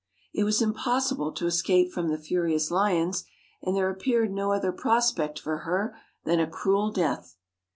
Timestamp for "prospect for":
4.71-5.59